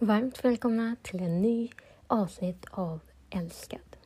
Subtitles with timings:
[0.00, 1.70] Varmt välkomna till en ny
[2.06, 3.00] avsnitt av
[3.30, 3.96] Älskad.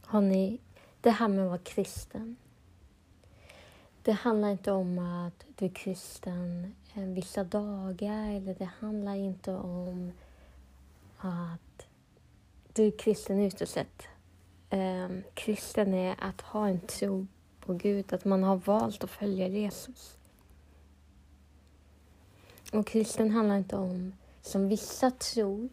[0.00, 0.60] Har ni,
[1.00, 2.36] det här med att vara kristen.
[4.02, 9.54] Det handlar inte om att du är kristen eh, vissa dagar eller det handlar inte
[9.54, 10.12] om
[11.18, 11.86] att
[12.72, 14.02] du är kristen utåt sett.
[14.70, 17.26] Um, ehm, kristen är att ha en tro
[17.60, 20.17] på Gud, att man har valt att följa Jesus.
[22.72, 25.68] Och kristen handlar inte om, som vissa tror,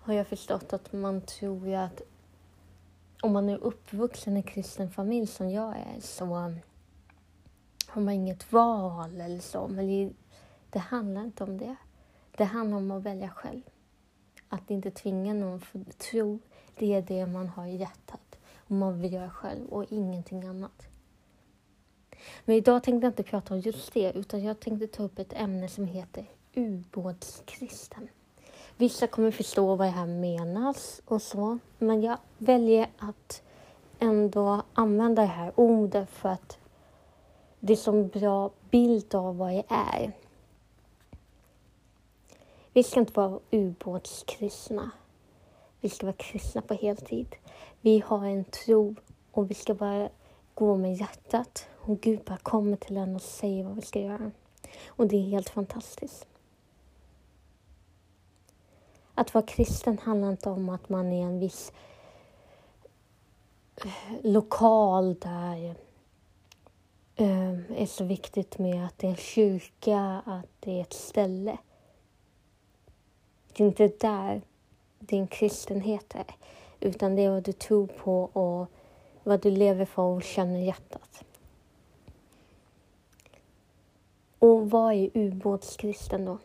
[0.00, 2.02] har jag förstått att man tror ju att
[3.22, 6.24] om man är uppvuxen i kristen familj som jag är så
[7.86, 9.68] har man inget val eller så.
[9.68, 10.14] Men
[10.70, 11.76] det handlar inte om det.
[12.36, 13.62] Det handlar om att välja själv.
[14.48, 16.38] Att inte tvinga någon för tro,
[16.74, 18.38] det är det man har i hjärtat.
[18.56, 20.87] Och man vill göra själv och ingenting annat.
[22.44, 25.32] Men idag tänkte jag inte prata om just det, utan jag tänkte ta upp ett
[25.32, 28.08] ämne som heter ubåtskristen.
[28.76, 33.42] Vissa kommer förstå vad det här menas och så, men jag väljer att
[33.98, 36.58] ändå använda det här ordet för att
[37.60, 40.12] det är så en bra bild av vad det är.
[42.72, 44.90] Vi ska inte vara ubåtskristna.
[45.80, 47.34] Vi ska vara kristna på heltid.
[47.80, 48.94] Vi har en tro
[49.32, 50.08] och vi ska vara
[50.58, 51.68] gå med hjärtat.
[51.76, 54.30] Och Gud bara kommer till en och säger vad vi ska göra.
[54.88, 56.26] Och det är helt fantastiskt.
[59.14, 61.72] Att vara kristen handlar inte om att man är en viss
[63.76, 65.68] eh, lokal där
[67.16, 70.92] eh, det är så viktigt med att det är en kyrka, att det är ett
[70.92, 71.58] ställe.
[73.52, 74.42] Det är inte där
[74.98, 76.34] din kristenhet är,
[76.80, 78.70] utan det är vad du tror på och
[79.28, 81.24] vad du lever för och känner hjärtat.
[84.38, 86.38] Och vad är ubåtskristen då?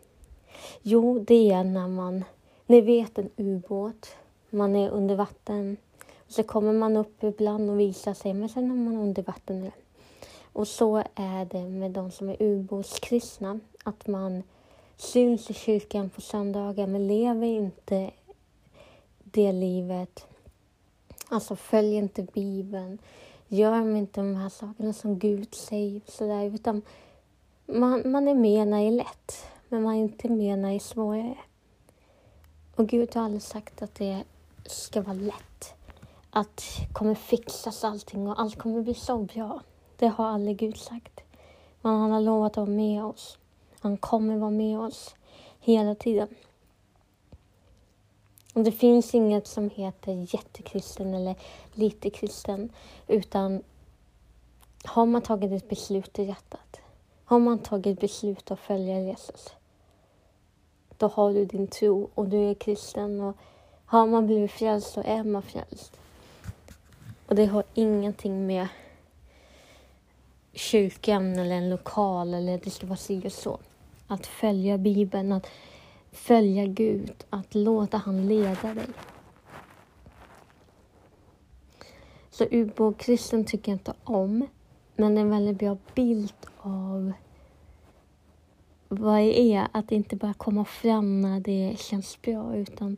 [0.82, 2.24] Jo, det är när man
[2.66, 4.16] ni vet en ubåt,
[4.50, 5.78] man är under vatten.
[6.18, 9.60] Och så kommer man upp ibland och visar sig, men sen är man under vatten
[9.60, 9.72] igen.
[10.42, 14.44] Och så är det med de som är ubåtskristna, att man
[14.98, 18.12] syns i kyrkan på söndagar men lever inte
[19.24, 20.28] det livet.
[21.34, 22.98] Alltså följ inte Bibeln,
[23.48, 26.82] gör inte de här sakerna som Gud säger sådär, utan
[27.66, 30.76] man, man är med när det är lätt, men man är inte med när det
[30.76, 31.38] är svårare.
[32.76, 34.24] Och Gud har aldrig sagt att det
[34.66, 35.74] ska vara lätt.
[36.30, 39.62] Att det kommer fixas allting och allt kommer bli så bra.
[39.98, 41.22] Det har aldrig Gud sagt.
[41.82, 43.38] Men han har lovat att vara med oss.
[43.80, 45.16] Han kommer vara med oss
[45.60, 46.28] hela tiden.
[48.54, 51.36] Och det finns inget som heter jättekristen eller
[51.74, 52.70] lite kristen,
[53.08, 53.64] utan
[54.84, 56.80] har man tagit ett beslut i hjärtat,
[57.26, 59.54] har man tagit beslut att följa Jesus,
[61.04, 63.22] då har du din tro och du är kristen.
[63.22, 63.38] Och
[63.86, 66.00] har man blivit frälst så är man frälst.
[67.28, 68.68] Och det har ingenting med
[70.54, 73.60] kyrkan eller en lokal eller det ska vara si och så.
[74.08, 75.48] Att följa Bibeln, att
[76.14, 78.88] följa Gud, att låta han leda dig.
[82.30, 84.48] Så ubåkristen tycker jag inte om,
[84.96, 87.14] men det är en väldigt bra bild av
[88.88, 92.98] vad det är att inte bara komma fram när det känns bra utan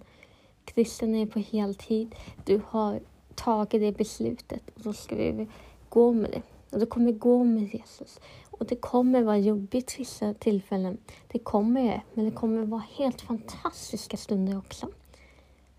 [0.65, 2.15] kristen är på heltid.
[2.45, 2.99] Du har
[3.35, 5.47] tagit det beslutet och då ska vi
[5.89, 6.41] gå med det.
[6.75, 8.19] Och du kommer gå med Jesus.
[8.51, 10.97] Och det kommer vara jobbigt vissa tillfällen.
[11.27, 14.87] Det kommer det, men det kommer vara helt fantastiska stunder också.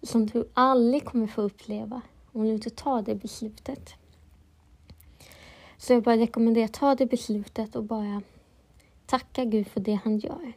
[0.03, 2.01] Som du aldrig kommer få uppleva
[2.33, 3.95] om du inte tar det beslutet.
[5.77, 8.23] Så jag bara rekommenderar, ta det beslutet och bara
[9.07, 10.53] tacka Gud för det han gör.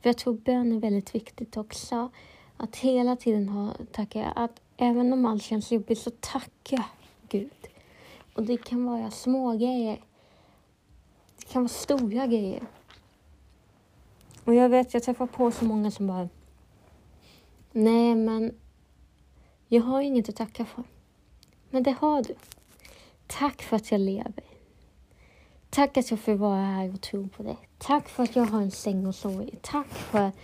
[0.00, 2.10] För jag tror bön är väldigt viktigt också.
[2.56, 4.26] Att hela tiden ha tacka.
[4.26, 6.84] Att även om allt känns jobbigt så tacka
[7.28, 7.59] Gud.
[8.34, 10.00] Och det kan vara små grejer.
[11.36, 12.62] Det kan vara stora grejer.
[14.44, 16.28] Och jag vet, jag träffar på så många som bara
[17.72, 18.54] Nej, men
[19.68, 20.84] jag har inget att tacka för.
[21.70, 22.34] Men det har du.
[23.26, 24.44] Tack för att jag lever.
[25.70, 27.58] Tack att jag får vara här och tro på dig.
[27.78, 29.58] Tack för att jag har en säng att sova i.
[29.62, 30.34] Tack för att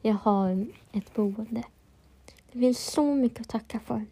[0.00, 1.62] jag har ett boende.
[2.52, 4.06] Det finns så mycket att tacka för.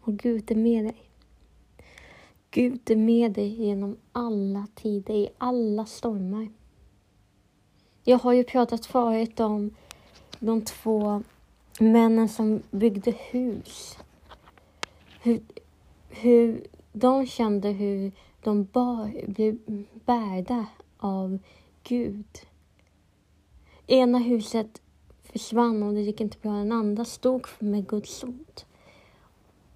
[0.00, 1.07] Och Gud är med dig.
[2.58, 6.48] Gud är med dig genom alla tider, i alla stormar.
[8.04, 9.70] Jag har ju pratat förut om
[10.38, 11.22] de två
[11.80, 13.98] männen som byggde hus.
[15.22, 15.40] Hur,
[16.08, 18.12] hur de kände hur
[18.42, 19.58] de bar, blev
[20.04, 20.66] bärda
[20.96, 21.38] av
[21.82, 22.38] Gud.
[23.86, 24.82] ena huset
[25.22, 26.52] försvann och det gick inte bra.
[26.52, 28.67] Den andra stod med Guds ord.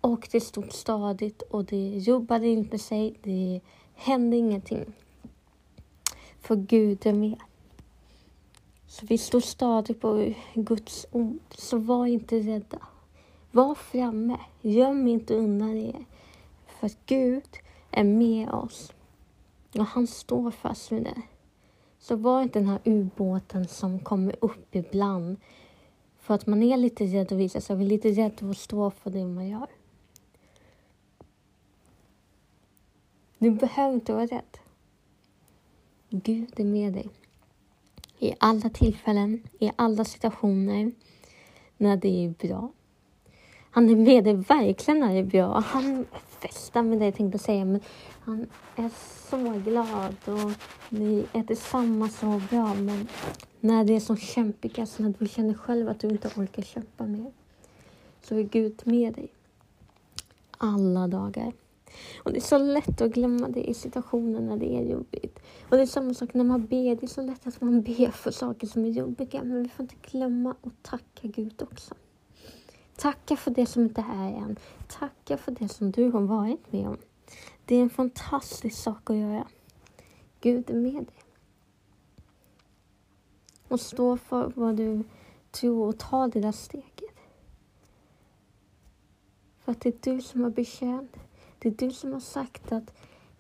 [0.03, 3.15] Och det stod stadigt och det jobbade inte sig.
[3.23, 3.61] Det
[3.95, 4.93] hände ingenting.
[6.41, 7.41] För Gud är med.
[8.87, 11.39] Så vi står stadigt på Guds ord.
[11.59, 12.79] Så var inte rädda.
[13.51, 14.37] Var framme.
[14.61, 16.05] Göm inte undan er.
[16.67, 17.49] För att Gud
[17.91, 18.93] är med oss.
[19.79, 21.23] Och han står fast med det.
[21.99, 25.37] Så var inte den här ubåten som kommer upp ibland
[26.19, 28.91] för att man är lite rädd att visa sig, man är lite rädd att stå
[28.91, 29.67] för det man gör.
[33.43, 34.59] Du behöver inte vara rädd.
[36.11, 37.09] Gud är med dig.
[38.19, 40.93] I alla tillfällen, i alla situationer,
[41.77, 42.73] när det är bra.
[43.71, 45.61] Han är med dig verkligen när det är bra.
[45.61, 46.07] Han
[46.41, 47.81] festar med dig, tänkte jag säga, men
[48.21, 48.47] han
[48.77, 48.91] är
[49.31, 50.53] så glad och
[50.89, 52.75] ni är tillsammans så bra.
[52.75, 53.09] Men
[53.61, 57.33] när det är som kämpigast, när du känner själv att du inte orkar kämpa mer,
[58.23, 59.29] så är Gud med dig.
[60.59, 61.53] Alla dagar.
[62.23, 65.39] Och det är så lätt att glömma det i situationer när det är jobbigt.
[65.69, 66.97] Och det är samma sak när man ber.
[66.97, 69.45] Det är så lätt att man ber för saker som är jobbiga.
[69.45, 71.95] Men vi får inte glömma att tacka Gud också.
[72.97, 74.57] Tacka för det som inte är än.
[74.89, 76.99] Tacka för det som du har varit med om.
[77.65, 79.47] Det är en fantastisk sak att göra.
[80.41, 81.23] Gud är med dig.
[83.69, 85.05] Och stå för vad du
[85.51, 87.17] tror och ta det där steget.
[89.65, 91.17] För att det är du som har betjänat
[91.63, 92.95] det är du som har sagt att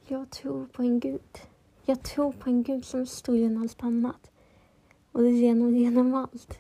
[0.06, 1.38] jag tror på en Gud.
[1.84, 4.30] Jag tror på en Gud som är större än allt annat.
[5.12, 6.58] Och det är genom, genom allt.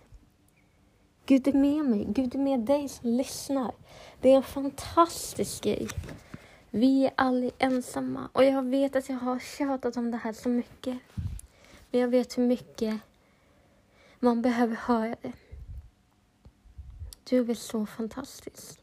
[1.26, 2.06] Gud är med mig.
[2.08, 3.72] Gud är med dig som lyssnar.
[4.20, 5.88] Det är en fantastisk grej.
[6.70, 8.28] Vi är aldrig ensamma.
[8.32, 10.98] Och jag vet att jag har tjatat om det här så mycket.
[11.90, 13.00] Men jag vet hur mycket
[14.18, 15.32] man behöver höra det.
[17.24, 18.80] Du är så fantastisk.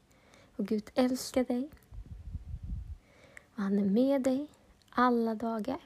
[0.55, 1.69] Och Gud älskar dig.
[3.59, 4.47] Och han är med dig
[4.89, 5.79] alla dagar.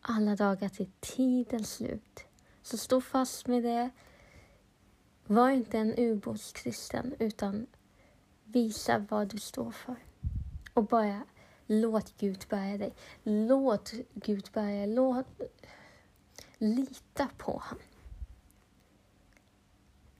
[0.00, 2.24] Alla dagar till tidens slut.
[2.62, 3.90] Så stå fast med det.
[5.26, 7.66] Var inte en ubåtskristen utan
[8.44, 9.96] visa vad du står för.
[10.74, 11.22] Och bara
[11.66, 12.94] låt Gud bära dig.
[13.22, 14.86] Låt Gud bära dig.
[14.86, 15.26] Låt,
[16.58, 17.84] lita på honom.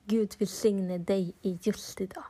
[0.04, 2.24] Gud välsigne dig i just idag.